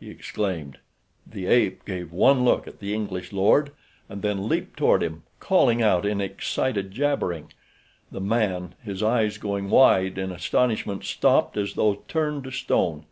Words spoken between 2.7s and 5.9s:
the English lord, and then leaped toward him, calling